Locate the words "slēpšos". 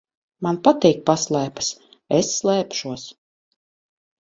2.41-3.07